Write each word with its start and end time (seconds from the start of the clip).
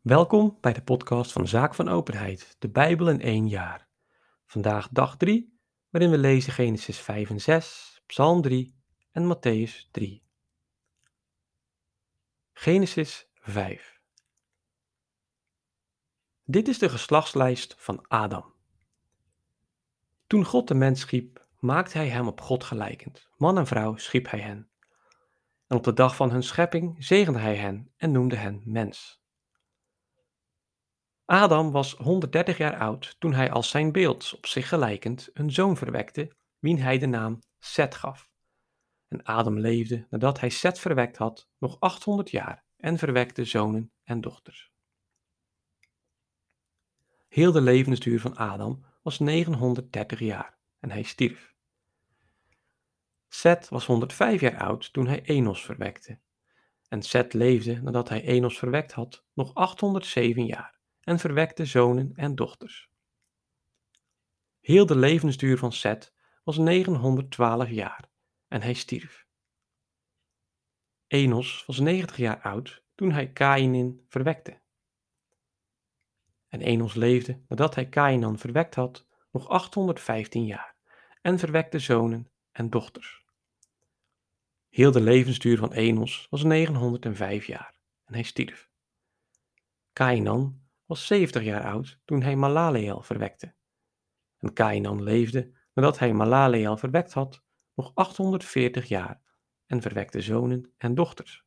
Welkom 0.00 0.58
bij 0.60 0.72
de 0.72 0.82
podcast 0.82 1.32
van 1.32 1.48
Zaak 1.48 1.74
van 1.74 1.88
Openheid, 1.88 2.56
de 2.58 2.68
Bijbel 2.68 3.08
in 3.08 3.20
één 3.20 3.48
jaar. 3.48 3.88
Vandaag 4.46 4.88
dag 4.88 5.16
3, 5.16 5.58
waarin 5.90 6.10
we 6.10 6.18
lezen 6.18 6.52
Genesis 6.52 6.98
5 6.98 7.30
en 7.30 7.40
6, 7.40 8.02
Psalm 8.06 8.42
3 8.42 8.76
en 9.10 9.34
Matthäus 9.34 9.90
3. 9.90 10.22
Genesis 12.52 13.30
5 13.34 14.00
Dit 16.44 16.68
is 16.68 16.78
de 16.78 16.88
geslachtslijst 16.88 17.74
van 17.78 18.04
Adam. 18.08 18.54
Toen 20.26 20.44
God 20.44 20.68
de 20.68 20.74
mens 20.74 21.00
schiep, 21.00 21.46
maakte 21.58 21.96
hij 21.96 22.08
hem 22.08 22.26
op 22.26 22.40
God 22.40 22.64
gelijkend. 22.64 23.28
Man 23.36 23.58
en 23.58 23.66
vrouw 23.66 23.96
schiep 23.96 24.30
hij 24.30 24.40
hen. 24.40 24.70
En 25.66 25.76
op 25.76 25.84
de 25.84 25.92
dag 25.92 26.16
van 26.16 26.30
hun 26.30 26.42
schepping 26.42 27.04
zegende 27.04 27.38
hij 27.38 27.56
hen 27.56 27.92
en 27.96 28.12
noemde 28.12 28.36
hen 28.36 28.62
mens. 28.64 29.19
Adam 31.30 31.70
was 31.70 31.94
130 31.94 32.58
jaar 32.58 32.76
oud 32.76 33.16
toen 33.18 33.32
hij 33.32 33.50
als 33.50 33.68
zijn 33.68 33.92
beeld, 33.92 34.34
op 34.36 34.46
zich 34.46 34.68
gelijkend, 34.68 35.30
een 35.32 35.52
zoon 35.52 35.76
verwekte, 35.76 36.32
wien 36.58 36.78
hij 36.78 36.98
de 36.98 37.06
naam 37.06 37.38
Seth 37.58 37.94
gaf. 37.94 38.30
En 39.08 39.22
Adam 39.22 39.58
leefde, 39.58 40.06
nadat 40.08 40.40
hij 40.40 40.48
Seth 40.48 40.78
verwekt 40.78 41.16
had, 41.16 41.48
nog 41.58 41.80
800 41.80 42.30
jaar 42.30 42.64
en 42.76 42.98
verwekte 42.98 43.44
zonen 43.44 43.92
en 44.04 44.20
dochters. 44.20 44.70
Heel 47.28 47.52
de 47.52 47.60
levensduur 47.60 48.20
van 48.20 48.36
Adam 48.36 48.84
was 49.02 49.18
930 49.18 50.18
jaar 50.18 50.58
en 50.80 50.90
hij 50.90 51.02
stierf. 51.02 51.54
Seth 53.28 53.68
was 53.68 53.86
105 53.86 54.40
jaar 54.40 54.58
oud 54.58 54.92
toen 54.92 55.06
hij 55.06 55.22
Enos 55.22 55.64
verwekte. 55.64 56.18
En 56.88 57.02
Seth 57.02 57.32
leefde, 57.32 57.82
nadat 57.82 58.08
hij 58.08 58.22
Enos 58.22 58.58
verwekt 58.58 58.92
had, 58.92 59.24
nog 59.34 59.54
807 59.54 60.46
jaar 60.46 60.78
en 61.00 61.18
verwekte 61.18 61.64
zonen 61.64 62.12
en 62.14 62.34
dochters. 62.34 62.88
Heel 64.60 64.86
de 64.86 64.96
levensduur 64.96 65.58
van 65.58 65.72
Seth 65.72 66.14
was 66.44 66.58
912 66.58 67.68
jaar 67.68 68.10
en 68.48 68.62
hij 68.62 68.74
stierf. 68.74 69.26
Enos 71.06 71.64
was 71.66 71.78
90 71.78 72.16
jaar 72.16 72.40
oud 72.40 72.84
toen 72.94 73.12
hij 73.12 73.32
Kainin 73.32 74.04
verwekte. 74.08 74.60
En 76.48 76.60
Enos 76.60 76.94
leefde 76.94 77.40
nadat 77.48 77.74
hij 77.74 77.88
Kainan 77.88 78.38
verwekt 78.38 78.74
had 78.74 79.06
nog 79.30 79.48
815 79.48 80.46
jaar 80.46 80.76
en 81.22 81.38
verwekte 81.38 81.78
zonen 81.78 82.30
en 82.52 82.70
dochters. 82.70 83.24
Heel 84.68 84.92
de 84.92 85.00
levensduur 85.00 85.58
van 85.58 85.72
Enos 85.72 86.26
was 86.30 86.42
905 86.42 87.46
jaar 87.46 87.80
en 88.04 88.14
hij 88.14 88.22
stierf. 88.22 88.70
Kainan 89.92 90.60
was 90.90 91.06
70 91.06 91.42
jaar 91.42 91.64
oud 91.64 91.98
toen 92.04 92.22
hij 92.22 92.36
Malaleel 92.36 93.02
verwekte. 93.02 93.54
En 94.38 94.52
Kainan 94.52 95.02
leefde, 95.02 95.52
nadat 95.74 95.98
hij 95.98 96.12
Malaleel 96.12 96.76
verwekt 96.76 97.12
had, 97.12 97.42
nog 97.74 97.90
840 97.94 98.88
jaar 98.88 99.20
en 99.66 99.82
verwekte 99.82 100.20
zonen 100.20 100.72
en 100.78 100.94
dochters. 100.94 101.44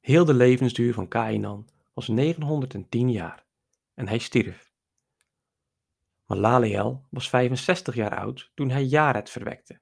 Heel 0.00 0.24
de 0.24 0.34
levensduur 0.34 0.94
van 0.94 1.08
Kainan 1.08 1.68
was 1.94 2.08
910 2.08 3.10
jaar 3.10 3.44
en 3.94 4.08
hij 4.08 4.18
stierf. 4.18 4.72
Malaleel 6.26 7.06
was 7.10 7.28
65 7.28 7.94
jaar 7.94 8.16
oud 8.16 8.50
toen 8.54 8.70
hij 8.70 8.84
Jared 8.84 9.30
verwekte. 9.30 9.80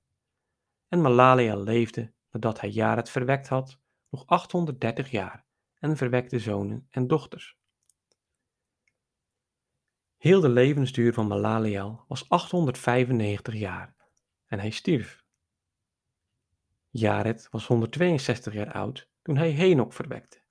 En 0.88 1.00
Malaleel 1.00 1.62
leefde, 1.62 2.12
nadat 2.30 2.60
hij 2.60 2.70
Jared 2.70 3.10
verwekt 3.10 3.48
had, 3.48 3.78
nog 4.10 4.26
830 4.26 5.10
jaar 5.10 5.48
en 5.80 5.96
verwekte 5.96 6.38
zonen 6.38 6.86
en 6.90 7.06
dochters. 7.06 7.58
Heel 10.16 10.40
de 10.40 10.48
levensduur 10.48 11.12
van 11.12 11.26
Malaliel 11.26 12.04
was 12.08 12.28
895 12.28 13.54
jaar 13.54 13.96
en 14.46 14.58
hij 14.58 14.70
stierf. 14.70 15.24
Jared 16.88 17.48
was 17.50 17.66
162 17.66 18.52
jaar 18.52 18.72
oud 18.72 19.10
toen 19.22 19.36
hij 19.36 19.50
Henok 19.50 19.92
verwekte. 19.92 20.42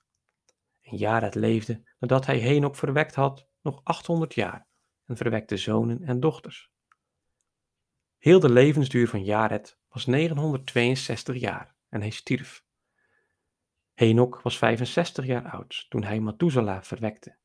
En 0.81 0.97
Jared 0.97 1.35
leefde 1.35 1.83
nadat 1.99 2.25
hij 2.25 2.39
Henok 2.39 2.75
verwekt 2.75 3.15
had 3.15 3.47
nog 3.61 3.81
800 3.83 4.33
jaar 4.33 4.67
en 5.05 5.17
verwekte 5.17 5.57
zonen 5.57 6.03
en 6.03 6.19
dochters. 6.19 6.71
Heel 8.17 8.39
de 8.39 8.49
levensduur 8.49 9.07
van 9.07 9.23
Jared 9.23 9.77
was 9.89 10.05
962 10.05 11.39
jaar 11.39 11.75
en 11.89 12.01
hij 12.01 12.09
stierf. 12.09 12.63
Henok 13.99 14.41
was 14.41 14.57
65 14.57 15.25
jaar 15.25 15.51
oud 15.51 15.85
toen 15.89 16.03
hij 16.03 16.19
Methuselah 16.19 16.81
verwekte. 16.81 17.37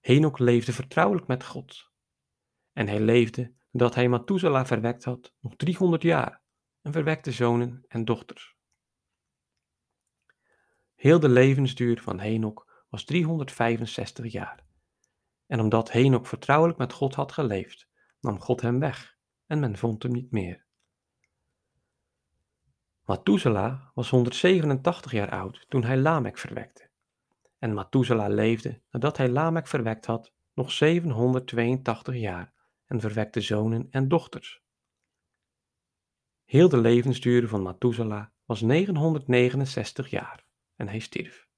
Henok 0.00 0.38
leefde 0.38 0.72
vertrouwelijk 0.72 1.26
met 1.26 1.44
God. 1.44 1.90
En 2.72 2.88
hij 2.88 3.00
leefde, 3.00 3.54
nadat 3.70 3.94
hij 3.94 4.08
Methuselah 4.08 4.66
verwekt 4.66 5.04
had, 5.04 5.34
nog 5.40 5.56
300 5.56 6.02
jaar 6.02 6.42
en 6.82 6.92
verwekte 6.92 7.32
zonen 7.32 7.84
en 7.88 8.04
dochters. 8.04 8.56
Heel 10.94 11.20
de 11.20 11.28
levensduur 11.28 12.00
van 12.00 12.20
Henok 12.20 12.84
was 12.88 13.04
365 13.04 14.32
jaar. 14.32 14.64
En 15.46 15.60
omdat 15.60 15.92
Henok 15.92 16.26
vertrouwelijk 16.26 16.78
met 16.78 16.92
God 16.92 17.14
had 17.14 17.32
geleefd, 17.32 17.88
nam 18.20 18.40
God 18.40 18.60
hem 18.60 18.78
weg 18.78 19.16
en 19.46 19.60
men 19.60 19.76
vond 19.76 20.02
hem 20.02 20.12
niet 20.12 20.30
meer. 20.30 20.66
Methuselah 23.04 23.88
was 23.94 24.10
187 24.10 25.12
jaar 25.12 25.30
oud 25.30 25.64
toen 25.68 25.84
hij 25.84 25.98
Lamek 25.98 26.38
verwekte. 26.38 26.90
En 27.58 27.74
Methuselah 27.74 28.32
leefde, 28.32 28.80
nadat 28.90 29.16
hij 29.16 29.28
Lamek 29.28 29.66
verwekt 29.66 30.06
had, 30.06 30.32
nog 30.54 30.72
782 30.72 32.14
jaar 32.14 32.52
en 32.86 33.00
verwekte 33.00 33.40
zonen 33.40 33.86
en 33.90 34.08
dochters. 34.08 34.62
Heel 36.44 36.68
de 36.68 36.76
levensduur 36.76 37.48
van 37.48 37.62
Methuselah 37.62 38.26
was 38.44 38.60
969 38.60 40.10
jaar 40.10 40.44
en 40.76 40.88
hij 40.88 40.98
stierf. 40.98 41.48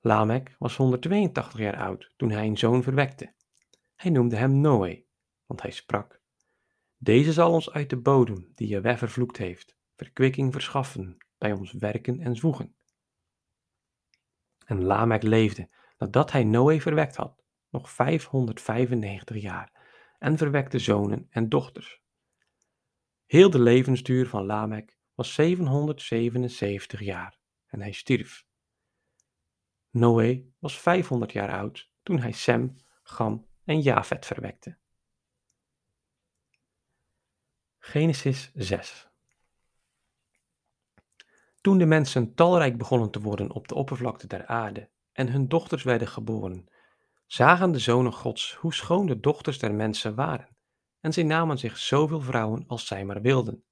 Lamek 0.00 0.54
was 0.58 0.76
182 0.76 1.58
jaar 1.58 1.76
oud 1.76 2.12
toen 2.16 2.30
hij 2.30 2.46
een 2.46 2.58
zoon 2.58 2.82
verwekte. 2.82 3.34
Hij 3.94 4.10
noemde 4.10 4.36
hem 4.36 4.60
Noé, 4.60 5.02
want 5.46 5.62
hij 5.62 5.70
sprak: 5.70 6.20
Deze 6.96 7.32
zal 7.32 7.52
ons 7.52 7.70
uit 7.70 7.90
de 7.90 8.00
bodem, 8.00 8.52
die 8.54 8.68
Jeweh 8.68 8.96
vervloekt 8.96 9.36
heeft, 9.36 9.78
verkwikking 10.00 10.52
verschaffen 10.52 11.16
bij 11.38 11.52
ons 11.52 11.72
werken 11.72 12.20
en 12.20 12.36
zwoegen. 12.36 12.74
En 14.66 14.84
Lamek 14.84 15.22
leefde, 15.22 15.68
nadat 15.98 16.32
hij 16.32 16.44
Noé 16.44 16.80
verwekt 16.80 17.16
had, 17.16 17.44
nog 17.70 17.90
595 17.90 19.36
jaar 19.36 19.72
en 20.18 20.36
verwekte 20.36 20.78
zonen 20.78 21.26
en 21.30 21.48
dochters. 21.48 22.02
Heel 23.26 23.50
de 23.50 23.58
levensduur 23.58 24.28
van 24.28 24.46
Lamek 24.46 24.98
was 25.14 25.34
777 25.34 27.00
jaar 27.00 27.38
en 27.66 27.80
hij 27.80 27.92
stierf. 27.92 28.44
Noé 29.90 30.44
was 30.58 30.78
500 30.78 31.32
jaar 31.32 31.50
oud 31.50 31.90
toen 32.02 32.18
hij 32.18 32.32
Sem, 32.32 32.76
Gam 33.02 33.46
en 33.64 33.80
Jafet 33.80 34.26
verwekte. 34.26 34.78
Genesis 37.78 38.50
6 38.54 39.09
toen 41.60 41.78
de 41.78 41.86
mensen 41.86 42.34
talrijk 42.34 42.78
begonnen 42.78 43.10
te 43.10 43.20
worden 43.20 43.52
op 43.52 43.68
de 43.68 43.74
oppervlakte 43.74 44.26
der 44.26 44.46
aarde 44.46 44.88
en 45.12 45.28
hun 45.28 45.48
dochters 45.48 45.82
werden 45.82 46.08
geboren, 46.08 46.68
zagen 47.26 47.72
de 47.72 47.78
zonen 47.78 48.12
Gods 48.12 48.54
hoe 48.54 48.74
schoon 48.74 49.06
de 49.06 49.20
dochters 49.20 49.58
der 49.58 49.74
mensen 49.74 50.14
waren, 50.14 50.56
en 51.00 51.12
zij 51.12 51.22
namen 51.22 51.58
zich 51.58 51.78
zoveel 51.78 52.20
vrouwen 52.20 52.64
als 52.66 52.86
zij 52.86 53.04
maar 53.04 53.20
wilden. 53.20 53.64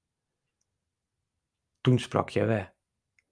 Toen 1.81 1.99
sprak 1.99 2.29
Jaweh, 2.29 2.67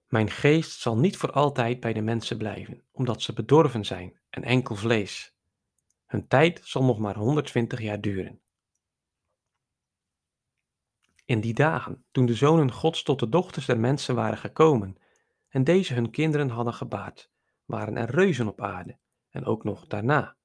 mijn 0.06 0.30
geest 0.30 0.80
zal 0.80 0.98
niet 0.98 1.16
voor 1.16 1.32
altijd 1.32 1.80
bij 1.80 1.92
de 1.92 2.02
mensen 2.02 2.38
blijven, 2.38 2.84
omdat 2.92 3.22
ze 3.22 3.32
bedorven 3.32 3.84
zijn 3.84 4.20
en 4.30 4.42
enkel 4.42 4.74
vlees. 4.74 5.36
Hun 6.06 6.28
tijd 6.28 6.60
zal 6.64 6.84
nog 6.84 6.98
maar 6.98 7.16
120 7.16 7.80
jaar 7.80 8.00
duren. 8.00 8.40
In 11.28 11.40
die 11.40 11.54
dagen, 11.54 12.04
toen 12.10 12.26
de 12.26 12.34
zonen 12.34 12.72
Gods 12.72 13.02
tot 13.02 13.18
de 13.18 13.28
dochters 13.28 13.66
der 13.66 13.78
mensen 13.78 14.14
waren 14.14 14.38
gekomen 14.38 14.96
en 15.48 15.64
deze 15.64 15.94
hun 15.94 16.10
kinderen 16.10 16.48
hadden 16.48 16.74
gebaard, 16.74 17.30
waren 17.64 17.96
er 17.96 18.10
reuzen 18.10 18.48
op 18.48 18.60
aarde 18.60 18.98
en 19.28 19.44
ook 19.44 19.64
nog 19.64 19.86
daarna. 19.86 20.36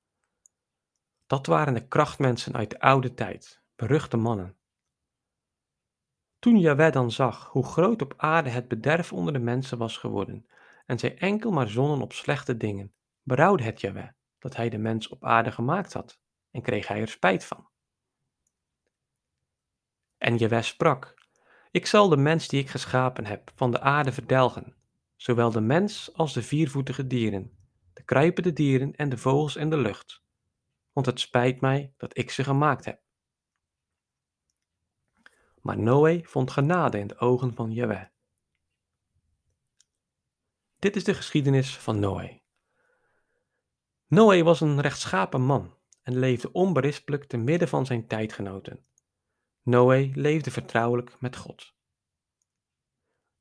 Dat 1.26 1.46
waren 1.46 1.74
de 1.74 1.88
krachtmensen 1.88 2.54
uit 2.54 2.70
de 2.70 2.80
oude 2.80 3.14
tijd, 3.14 3.64
beruchte 3.76 4.18
mannen. 4.18 4.58
Toen 6.40 6.60
Jaweh 6.60 6.92
dan 6.92 7.12
zag 7.12 7.50
hoe 7.50 7.66
groot 7.66 8.02
op 8.02 8.14
aarde 8.18 8.50
het 8.50 8.68
bederf 8.68 9.14
onder 9.14 9.34
de 9.34 9.40
mensen 9.40 9.78
was 9.78 9.98
geworden 9.98 10.46
en 10.86 11.00
zij 11.00 11.18
enkel 11.18 11.52
maar 11.52 11.70
zonnen 11.70 12.02
op 12.02 12.14
slechte 12.14 12.58
dingen, 12.58 12.94
berouwde 13.22 13.64
het 13.64 13.82
Jaweh 13.82 14.10
dat 14.40 14.56
hij 14.56 14.70
de 14.70 14.78
mens 14.78 15.08
op 15.08 15.24
aarde 15.24 15.52
gemaakt 15.52 15.94
had 15.94 16.20
en 16.52 16.62
kreeg 16.62 16.88
hij 16.88 17.02
er 17.02 17.08
spijt 17.08 17.46
van. 17.46 17.72
En 20.24 20.38
Jewes 20.38 20.68
sprak, 20.68 21.14
ik 21.72 21.86
zal 21.86 22.10
de 22.10 22.18
mens 22.18 22.48
die 22.48 22.62
ik 22.62 22.70
geschapen 22.70 23.26
heb 23.26 23.52
van 23.56 23.72
de 23.72 23.80
aarde 23.80 24.12
verdelgen, 24.12 24.76
zowel 25.16 25.52
de 25.52 25.62
mens 25.62 26.14
als 26.14 26.34
de 26.34 26.44
viervoetige 26.44 27.08
dieren, 27.08 27.58
de 27.94 28.04
kruipende 28.04 28.54
dieren 28.54 28.96
en 28.96 29.10
de 29.10 29.18
vogels 29.18 29.56
in 29.56 29.70
de 29.70 29.78
lucht, 29.78 30.24
want 30.94 31.06
het 31.06 31.20
spijt 31.20 31.62
mij 31.62 31.94
dat 31.98 32.18
ik 32.18 32.32
ze 32.32 32.44
gemaakt 32.44 32.86
heb. 32.86 33.02
Maar 35.62 35.80
Noé 35.80 36.22
vond 36.24 36.52
genade 36.52 37.00
in 37.00 37.08
de 37.08 37.18
ogen 37.18 37.56
van 37.56 37.72
Jahweh. 37.72 38.06
Dit 40.80 40.96
is 40.96 41.04
de 41.04 41.14
geschiedenis 41.14 41.78
van 41.78 42.00
Noé. 42.00 42.42
Noé 44.08 44.44
was 44.44 44.62
een 44.62 44.82
rechtschapen 44.82 45.42
man 45.42 45.78
en 46.04 46.18
leefde 46.18 46.52
onberispelijk 46.52 47.24
te 47.24 47.38
midden 47.38 47.68
van 47.68 47.86
zijn 47.86 48.08
tijdgenoten. 48.08 48.86
Noé 49.64 50.12
leefde 50.14 50.52
vertrouwelijk 50.52 51.20
met 51.20 51.36
God. 51.36 51.74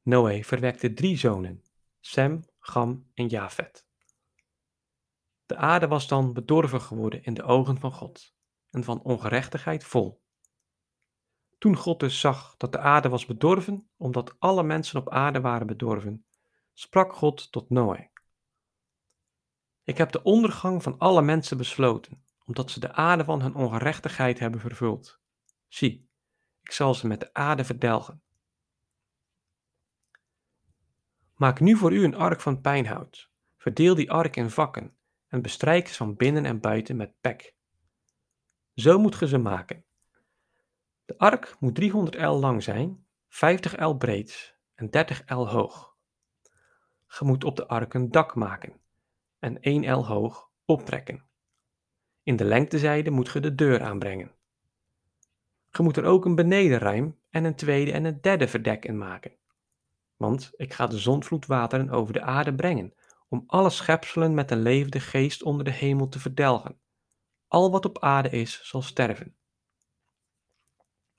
Noé 0.02 0.42
verwekte 0.42 0.92
drie 0.92 1.16
zonen, 1.16 1.62
Sem, 2.00 2.44
Gam 2.58 3.10
en 3.14 3.26
Jafet. 3.26 3.86
De 5.46 5.56
aarde 5.56 5.88
was 5.88 6.08
dan 6.08 6.32
bedorven 6.32 6.80
geworden 6.80 7.22
in 7.24 7.34
de 7.34 7.42
ogen 7.42 7.78
van 7.78 7.92
God 7.92 8.34
en 8.70 8.84
van 8.84 9.02
ongerechtigheid 9.02 9.84
vol. 9.84 10.22
Toen 11.58 11.76
God 11.76 12.00
dus 12.00 12.20
zag 12.20 12.56
dat 12.56 12.72
de 12.72 12.78
aarde 12.78 13.08
was 13.08 13.26
bedorven, 13.26 13.90
omdat 13.96 14.36
alle 14.38 14.62
mensen 14.62 15.00
op 15.00 15.10
aarde 15.10 15.40
waren 15.40 15.66
bedorven, 15.66 16.26
sprak 16.72 17.12
God 17.12 17.52
tot 17.52 17.70
Noé. 17.70 18.10
Ik 19.82 19.98
heb 19.98 20.12
de 20.12 20.22
ondergang 20.22 20.82
van 20.82 20.98
alle 20.98 21.22
mensen 21.22 21.56
besloten, 21.56 22.24
omdat 22.44 22.70
ze 22.70 22.80
de 22.80 22.92
aarde 22.92 23.24
van 23.24 23.42
hun 23.42 23.54
ongerechtigheid 23.54 24.38
hebben 24.38 24.60
vervuld. 24.60 25.20
Zie, 25.68 26.10
ik 26.62 26.72
zal 26.72 26.94
ze 26.94 27.06
met 27.06 27.20
de 27.20 27.34
aarde 27.34 27.64
verdelgen. 27.64 28.22
Maak 31.34 31.60
nu 31.60 31.76
voor 31.76 31.92
u 31.92 32.04
een 32.04 32.14
ark 32.14 32.40
van 32.40 32.60
pijnhout. 32.60 33.30
Verdeel 33.56 33.94
die 33.94 34.10
ark 34.10 34.36
in 34.36 34.50
vakken 34.50 34.96
en 35.28 35.42
bestrijk 35.42 35.88
ze 35.88 35.94
van 35.94 36.16
binnen 36.16 36.44
en 36.44 36.60
buiten 36.60 36.96
met 36.96 37.20
pek. 37.20 37.54
Zo 38.74 38.98
moet 38.98 39.14
ge 39.14 39.28
ze 39.28 39.38
maken. 39.38 39.84
De 41.04 41.18
ark 41.18 41.56
moet 41.60 41.74
300 41.74 42.16
el 42.16 42.38
lang 42.38 42.62
zijn, 42.62 43.06
50 43.28 43.74
el 43.74 43.96
breed 43.96 44.58
en 44.74 44.90
30 44.90 45.24
el 45.24 45.48
hoog. 45.48 45.96
Ge 47.06 47.24
moet 47.24 47.44
op 47.44 47.56
de 47.56 47.66
ark 47.66 47.94
een 47.94 48.10
dak 48.10 48.34
maken 48.34 48.80
en 49.38 49.60
1 49.60 49.84
el 49.84 50.06
hoog 50.06 50.50
optrekken. 50.64 51.24
In 52.22 52.36
de 52.36 52.44
lengtezijde 52.44 53.10
moet 53.10 53.28
ge 53.28 53.40
de 53.40 53.54
deur 53.54 53.82
aanbrengen. 53.82 54.34
Ge 55.74 55.82
moet 55.82 55.96
er 55.96 56.04
ook 56.04 56.24
een 56.24 56.34
benedenruim 56.34 57.18
en 57.30 57.44
een 57.44 57.54
tweede 57.54 57.92
en 57.92 58.04
een 58.04 58.20
derde 58.20 58.48
verdek 58.48 58.84
in 58.84 58.98
maken. 58.98 59.32
Want 60.16 60.52
ik 60.56 60.72
ga 60.72 60.86
de 60.86 60.98
zondvloedwateren 60.98 61.90
over 61.90 62.12
de 62.12 62.22
aarde 62.22 62.54
brengen, 62.54 62.94
om 63.28 63.44
alle 63.46 63.70
schepselen 63.70 64.34
met 64.34 64.50
een 64.50 64.62
levende 64.62 65.00
geest 65.00 65.42
onder 65.42 65.64
de 65.64 65.70
hemel 65.70 66.08
te 66.08 66.18
verdelgen. 66.18 66.80
Al 67.48 67.70
wat 67.70 67.84
op 67.84 67.98
aarde 67.98 68.30
is, 68.30 68.60
zal 68.62 68.82
sterven. 68.82 69.36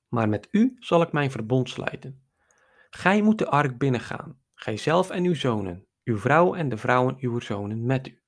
Maar 0.08 0.30
met 0.30 0.48
u 0.52 0.76
zal 0.80 1.02
ik 1.02 1.12
mijn 1.12 1.32
verbond 1.32 1.70
sluiten. 1.70 2.24
Gij 2.90 3.22
moet 3.22 3.38
de 3.38 3.50
ark 3.50 3.78
binnengaan, 3.78 4.40
gij 4.54 4.78
zelf 4.78 5.10
en 5.10 5.24
uw 5.24 5.36
zonen, 5.36 5.88
uw 6.04 6.18
vrouw 6.18 6.56
en 6.56 6.70
de 6.70 6.78
vrouwen 6.78 7.16
uw 7.20 7.40
zonen 7.40 7.86
met 7.86 8.08
u. 8.08 8.22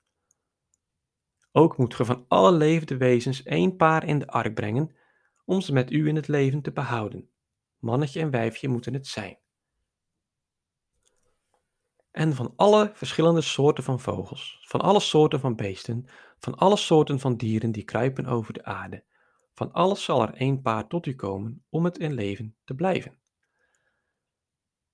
Ook 1.51 1.77
moet 1.77 1.95
ge 1.95 2.05
van 2.05 2.25
alle 2.27 2.51
levende 2.51 2.97
wezens 2.97 3.43
één 3.43 3.75
paar 3.75 4.07
in 4.07 4.19
de 4.19 4.27
ark 4.27 4.53
brengen, 4.53 4.95
om 5.45 5.61
ze 5.61 5.73
met 5.73 5.91
u 5.91 6.07
in 6.07 6.15
het 6.15 6.27
leven 6.27 6.61
te 6.61 6.71
behouden. 6.71 7.29
Mannetje 7.77 8.19
en 8.19 8.29
wijfje 8.29 8.67
moeten 8.67 8.93
het 8.93 9.07
zijn. 9.07 9.37
En 12.11 12.33
van 12.33 12.53
alle 12.55 12.91
verschillende 12.93 13.41
soorten 13.41 13.83
van 13.83 13.99
vogels, 13.99 14.63
van 14.67 14.81
alle 14.81 14.99
soorten 14.99 15.39
van 15.39 15.55
beesten, 15.55 16.05
van 16.39 16.55
alle 16.55 16.77
soorten 16.77 17.19
van 17.19 17.37
dieren 17.37 17.71
die 17.71 17.83
kruipen 17.83 18.25
over 18.25 18.53
de 18.53 18.63
aarde, 18.63 19.03
van 19.53 19.71
alles 19.71 20.03
zal 20.03 20.21
er 20.21 20.33
één 20.33 20.61
paar 20.61 20.87
tot 20.87 21.05
u 21.05 21.15
komen 21.15 21.65
om 21.69 21.85
het 21.85 21.97
in 21.97 22.13
leven 22.13 22.55
te 22.63 22.75
blijven. 22.75 23.19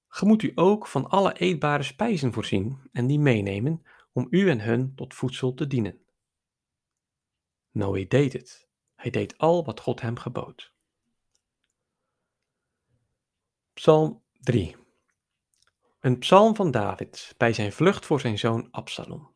Ge 0.07 0.25
moet 0.25 0.43
u 0.43 0.51
ook 0.55 0.87
van 0.87 1.09
alle 1.09 1.33
eetbare 1.33 1.83
spijzen 1.83 2.33
voorzien 2.33 2.89
en 2.91 3.07
die 3.07 3.19
meenemen 3.19 3.83
om 4.13 4.27
u 4.29 4.49
en 4.49 4.61
hun 4.61 4.95
tot 4.95 5.13
voedsel 5.13 5.53
te 5.53 5.67
dienen. 5.67 5.99
Noé 7.71 8.07
deed 8.07 8.33
het. 8.33 8.70
Hij 9.01 9.11
deed 9.11 9.37
al 9.37 9.65
wat 9.65 9.79
God 9.79 10.01
hem 10.01 10.17
gebood. 10.17 10.73
Psalm 13.73 14.23
3 14.39 14.75
Een 15.99 16.17
psalm 16.17 16.55
van 16.55 16.71
David 16.71 17.33
bij 17.37 17.53
zijn 17.53 17.71
vlucht 17.71 18.05
voor 18.05 18.19
zijn 18.19 18.39
zoon 18.39 18.71
Absalom. 18.71 19.35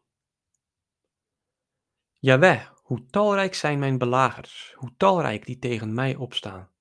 Jaweh, 2.14 2.70
hoe 2.82 3.06
talrijk 3.06 3.56
zijn 3.56 3.80
mijn 3.80 3.98
belagers, 3.98 4.74
hoe 4.76 4.94
talrijk 4.98 5.46
die 5.46 5.60
tegen 5.60 5.94
mij 5.94 6.16
opstaan. 6.16 6.72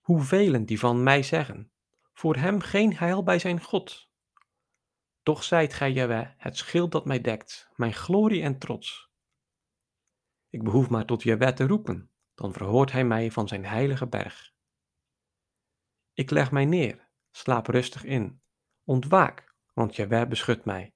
Hoe 0.00 0.22
velen 0.22 0.64
die 0.64 0.78
van 0.78 1.02
mij 1.02 1.22
zeggen, 1.22 1.72
voor 2.12 2.36
hem 2.36 2.60
geen 2.60 2.96
heil 2.96 3.22
bij 3.22 3.38
zijn 3.38 3.62
God. 3.62 4.08
Toch 5.22 5.44
zijt 5.44 5.74
gij, 5.74 5.92
Jaweh, 5.92 6.28
het 6.36 6.56
schild 6.56 6.92
dat 6.92 7.04
mij 7.04 7.20
dekt, 7.20 7.70
mijn 7.76 7.94
glorie 7.94 8.42
en 8.42 8.58
trots. 8.58 9.05
Ik 10.56 10.62
behoef 10.62 10.88
maar 10.88 11.04
tot 11.04 11.22
Jaweh 11.22 11.52
te 11.52 11.66
roepen, 11.66 12.10
dan 12.34 12.52
verhoort 12.52 12.92
hij 12.92 13.04
mij 13.04 13.30
van 13.30 13.48
zijn 13.48 13.64
heilige 13.64 14.06
berg. 14.06 14.54
Ik 16.12 16.30
leg 16.30 16.50
mij 16.50 16.64
neer, 16.64 17.08
slaap 17.30 17.66
rustig 17.66 18.04
in, 18.04 18.42
ontwaak, 18.84 19.54
want 19.72 19.96
Jaweh 19.96 20.28
beschut 20.28 20.64
mij. 20.64 20.94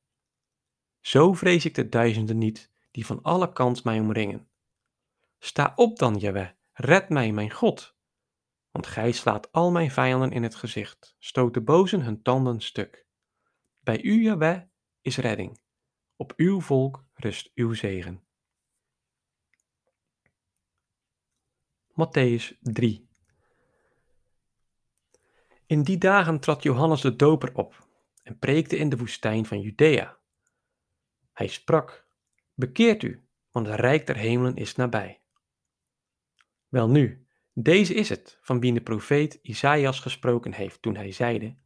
Zo 1.00 1.32
vrees 1.32 1.64
ik 1.64 1.74
de 1.74 1.88
duizenden 1.88 2.38
niet, 2.38 2.70
die 2.90 3.06
van 3.06 3.22
alle 3.22 3.52
kant 3.52 3.84
mij 3.84 4.00
omringen. 4.00 4.48
Sta 5.38 5.72
op 5.76 5.98
dan, 5.98 6.16
Jaweh, 6.16 6.50
red 6.72 7.08
mij, 7.08 7.32
mijn 7.32 7.50
God. 7.50 7.96
Want 8.70 8.86
gij 8.86 9.12
slaat 9.12 9.52
al 9.52 9.70
mijn 9.70 9.90
vijanden 9.90 10.30
in 10.30 10.42
het 10.42 10.54
gezicht, 10.54 11.16
stoot 11.18 11.54
de 11.54 11.62
bozen 11.62 12.02
hun 12.02 12.22
tanden 12.22 12.60
stuk. 12.60 13.06
Bij 13.80 14.02
u, 14.02 14.22
Jaweh, 14.22 14.62
is 15.00 15.16
redding. 15.16 15.60
Op 16.16 16.32
uw 16.36 16.60
volk 16.60 17.04
rust 17.14 17.50
uw 17.54 17.74
zegen. 17.74 18.28
Matthäus 22.00 22.58
3 22.60 23.08
In 25.66 25.82
die 25.82 25.98
dagen 25.98 26.40
trad 26.40 26.62
Johannes 26.62 27.00
de 27.00 27.16
Doper 27.16 27.54
op 27.54 27.88
en 28.22 28.38
preekte 28.38 28.76
in 28.76 28.88
de 28.88 28.96
woestijn 28.96 29.46
van 29.46 29.60
Judea. 29.60 30.18
Hij 31.32 31.46
sprak, 31.46 32.06
bekeert 32.54 33.02
u, 33.02 33.28
want 33.50 33.66
het 33.66 33.80
rijk 33.80 34.06
der 34.06 34.16
hemelen 34.16 34.56
is 34.56 34.76
nabij. 34.76 35.20
Welnu, 36.68 37.26
deze 37.52 37.94
is 37.94 38.08
het 38.08 38.38
van 38.40 38.60
wie 38.60 38.72
de 38.72 38.82
profeet 38.82 39.38
Isaïas 39.42 40.00
gesproken 40.00 40.52
heeft 40.52 40.82
toen 40.82 40.96
hij 40.96 41.12
zeide, 41.12 41.56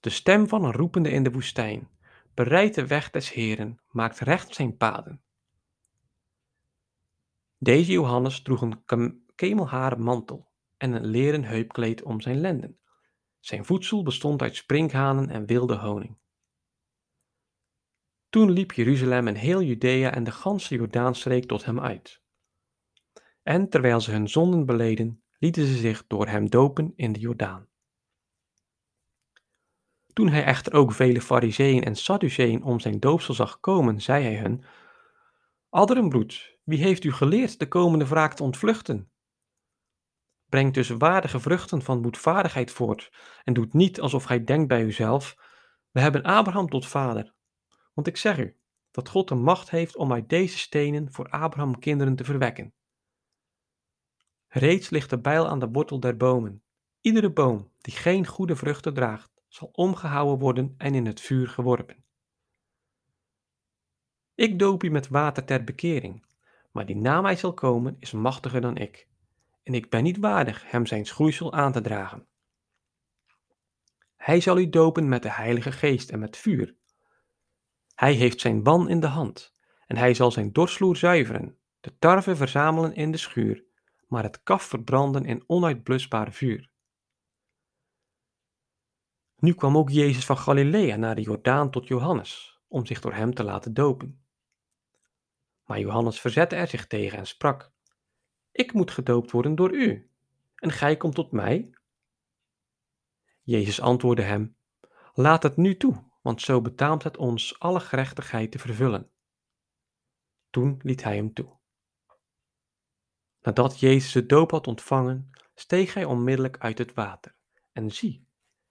de 0.00 0.10
stem 0.10 0.48
van 0.48 0.64
een 0.64 0.72
roepende 0.72 1.10
in 1.10 1.22
de 1.22 1.30
woestijn, 1.30 1.88
bereid 2.34 2.74
de 2.74 2.86
weg 2.86 3.10
des 3.10 3.32
Heren, 3.32 3.80
maakt 3.90 4.18
recht 4.18 4.54
zijn 4.54 4.76
paden. 4.76 5.22
Deze 7.58 7.92
Johannes 7.92 8.42
droeg 8.42 8.60
een 8.60 9.26
kemelharen 9.38 10.02
mantel 10.02 10.50
en 10.76 10.92
een 10.92 11.06
leren 11.06 11.44
heupkleed 11.44 12.02
om 12.02 12.20
zijn 12.20 12.40
lenden. 12.40 12.78
Zijn 13.40 13.64
voedsel 13.64 14.02
bestond 14.02 14.42
uit 14.42 14.56
sprinkhanen 14.56 15.30
en 15.30 15.46
wilde 15.46 15.76
honing. 15.76 16.18
Toen 18.28 18.50
liep 18.50 18.72
Jeruzalem 18.72 19.28
en 19.28 19.34
heel 19.34 19.62
Judea 19.62 20.14
en 20.14 20.24
de 20.24 20.30
ganse 20.30 20.74
Jordaanstreek 20.74 21.44
tot 21.44 21.64
hem 21.64 21.80
uit. 21.80 22.22
En 23.42 23.68
terwijl 23.68 24.00
ze 24.00 24.10
hun 24.10 24.28
zonden 24.28 24.66
beleden, 24.66 25.22
lieten 25.38 25.66
ze 25.66 25.76
zich 25.76 26.06
door 26.06 26.26
hem 26.26 26.50
dopen 26.50 26.92
in 26.96 27.12
de 27.12 27.20
Jordaan. 27.20 27.68
Toen 30.12 30.28
hij 30.28 30.44
echter 30.44 30.72
ook 30.72 30.92
vele 30.92 31.20
fariseeën 31.20 31.84
en 31.84 31.96
sadduceeën 31.96 32.62
om 32.62 32.80
zijn 32.80 33.00
doopsel 33.00 33.34
zag 33.34 33.60
komen, 33.60 34.00
zei 34.00 34.24
hij 34.24 34.38
hun, 34.38 34.64
Adderenbloed, 35.68 36.58
wie 36.64 36.78
heeft 36.78 37.04
u 37.04 37.12
geleerd 37.12 37.58
de 37.58 37.68
komende 37.68 38.06
wraak 38.06 38.34
te 38.34 38.42
ontvluchten? 38.42 39.10
Brengt 40.48 40.74
dus 40.74 40.88
waardige 40.88 41.40
vruchten 41.40 41.82
van 41.82 42.02
boetvaardigheid 42.02 42.70
voort 42.70 43.12
en 43.44 43.52
doet 43.52 43.72
niet 43.72 44.00
alsof 44.00 44.24
gij 44.24 44.44
denkt 44.44 44.68
bij 44.68 44.82
uzelf, 44.82 45.36
we 45.90 46.00
hebben 46.00 46.22
Abraham 46.22 46.68
tot 46.68 46.86
vader. 46.86 47.34
Want 47.94 48.06
ik 48.06 48.16
zeg 48.16 48.38
u, 48.38 48.56
dat 48.90 49.08
God 49.08 49.28
de 49.28 49.34
macht 49.34 49.70
heeft 49.70 49.96
om 49.96 50.12
uit 50.12 50.28
deze 50.28 50.58
stenen 50.58 51.12
voor 51.12 51.28
Abraham 51.28 51.78
kinderen 51.78 52.16
te 52.16 52.24
verwekken. 52.24 52.72
Reeds 54.48 54.90
ligt 54.90 55.10
de 55.10 55.18
bijl 55.18 55.48
aan 55.48 55.58
de 55.58 55.68
wortel 55.68 56.00
der 56.00 56.16
bomen. 56.16 56.62
Iedere 57.00 57.32
boom 57.32 57.72
die 57.80 57.94
geen 57.94 58.26
goede 58.26 58.56
vruchten 58.56 58.94
draagt, 58.94 59.30
zal 59.48 59.68
omgehouden 59.72 60.38
worden 60.38 60.74
en 60.78 60.94
in 60.94 61.06
het 61.06 61.20
vuur 61.20 61.48
geworpen. 61.48 62.04
Ik 64.34 64.58
doop 64.58 64.82
u 64.82 64.90
met 64.90 65.08
water 65.08 65.44
ter 65.44 65.64
bekering, 65.64 66.26
maar 66.72 66.86
die 66.86 66.96
na 66.96 67.20
mij 67.20 67.36
zal 67.36 67.54
komen 67.54 67.96
is 67.98 68.12
machtiger 68.12 68.60
dan 68.60 68.76
ik, 68.76 69.08
en 69.68 69.74
ik 69.74 69.90
ben 69.90 70.02
niet 70.02 70.18
waardig 70.18 70.70
hem 70.70 70.86
zijn 70.86 71.06
schoeisel 71.06 71.52
aan 71.52 71.72
te 71.72 71.80
dragen. 71.80 72.26
Hij 74.16 74.40
zal 74.40 74.58
u 74.58 74.68
dopen 74.68 75.08
met 75.08 75.22
de 75.22 75.32
Heilige 75.32 75.72
Geest 75.72 76.10
en 76.10 76.18
met 76.18 76.36
vuur. 76.36 76.76
Hij 77.94 78.12
heeft 78.12 78.40
zijn 78.40 78.62
ban 78.62 78.88
in 78.88 79.00
de 79.00 79.06
hand 79.06 79.54
en 79.86 79.96
hij 79.96 80.14
zal 80.14 80.30
zijn 80.30 80.52
dorsvloer 80.52 80.96
zuiveren, 80.96 81.58
de 81.80 81.98
tarwe 81.98 82.36
verzamelen 82.36 82.94
in 82.94 83.10
de 83.10 83.16
schuur, 83.16 83.64
maar 84.06 84.22
het 84.22 84.42
kaf 84.42 84.62
verbranden 84.62 85.24
in 85.24 85.44
onuitblusbaar 85.46 86.32
vuur. 86.32 86.70
Nu 89.36 89.54
kwam 89.54 89.76
ook 89.76 89.90
Jezus 89.90 90.24
van 90.24 90.38
Galilea 90.38 90.96
naar 90.96 91.14
de 91.14 91.22
Jordaan 91.22 91.70
tot 91.70 91.88
Johannes, 91.88 92.60
om 92.68 92.86
zich 92.86 93.00
door 93.00 93.14
hem 93.14 93.34
te 93.34 93.44
laten 93.44 93.74
dopen. 93.74 94.24
Maar 95.64 95.78
Johannes 95.78 96.20
verzette 96.20 96.56
er 96.56 96.68
zich 96.68 96.86
tegen 96.86 97.18
en 97.18 97.26
sprak: 97.26 97.76
Ik 98.52 98.72
moet 98.72 98.90
gedoopt 98.90 99.30
worden 99.30 99.54
door 99.54 99.74
u, 99.74 100.10
en 100.54 100.70
gij 100.70 100.96
komt 100.96 101.14
tot 101.14 101.32
mij? 101.32 101.74
Jezus 103.42 103.80
antwoordde 103.80 104.22
hem: 104.22 104.56
Laat 105.14 105.42
het 105.42 105.56
nu 105.56 105.76
toe, 105.76 106.04
want 106.22 106.40
zo 106.40 106.60
betaamt 106.60 107.02
het 107.02 107.16
ons 107.16 107.58
alle 107.58 107.80
gerechtigheid 107.80 108.50
te 108.52 108.58
vervullen. 108.58 109.10
Toen 110.50 110.80
liet 110.82 111.02
hij 111.02 111.16
hem 111.16 111.32
toe. 111.32 111.56
Nadat 113.40 113.80
Jezus 113.80 114.12
de 114.12 114.26
doop 114.26 114.50
had 114.50 114.66
ontvangen, 114.66 115.30
steeg 115.54 115.94
hij 115.94 116.04
onmiddellijk 116.04 116.58
uit 116.58 116.78
het 116.78 116.94
water. 116.94 117.36
En 117.72 117.90
zie, 117.90 118.26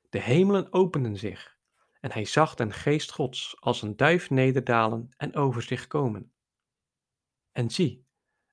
de 0.10 0.22
hemelen 0.22 0.74
openden 0.74 1.18
zich, 1.18 1.58
en 2.00 2.12
hij 2.12 2.26
zag 2.26 2.56
den 2.56 2.74
geest 2.74 3.12
Gods 3.12 3.62
als 3.62 3.82
een 3.82 3.96
duif 3.96 4.30
nederdalen 4.30 5.10
en 5.18 5.36
over 5.36 5.62
zich 5.62 5.88
komen. 5.88 6.32
En 7.52 7.70
zie, 7.70 8.07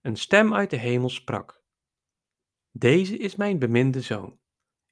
een 0.04 0.16
stem 0.16 0.54
uit 0.54 0.70
de 0.70 0.76
hemel 0.76 1.08
sprak: 1.08 1.64
Deze 2.70 3.16
is 3.16 3.36
mijn 3.36 3.58
beminde 3.58 4.00
zoon, 4.00 4.40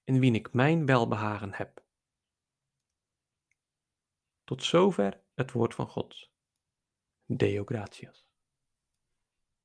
in 0.05 0.19
wien 0.19 0.35
ik 0.35 0.53
mijn 0.53 0.87
welbehagen 0.87 1.53
heb. 1.53 1.85
Tot 4.45 4.65
zover 4.65 5.23
het 5.35 5.53
woord 5.53 5.75
van 5.75 5.87
God. 5.87 6.31
Deo 7.27 7.65
gratias. 7.65 8.32